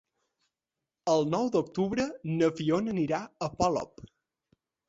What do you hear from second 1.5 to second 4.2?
d'octubre na Fiona anirà a Polop.